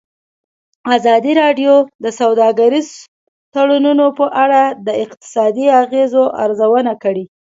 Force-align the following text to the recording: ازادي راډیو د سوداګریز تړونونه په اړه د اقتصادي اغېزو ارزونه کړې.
ازادي 0.95 1.33
راډیو 1.41 1.73
د 2.03 2.05
سوداګریز 2.19 2.89
تړونونه 3.53 4.05
په 4.17 4.25
اړه 4.43 4.61
د 4.87 4.89
اقتصادي 5.03 5.65
اغېزو 5.81 6.23
ارزونه 6.43 6.93
کړې. 7.03 7.25